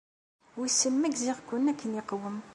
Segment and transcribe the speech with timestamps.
[0.57, 2.37] Wissen ma gziɣ-ken akken yeqwem.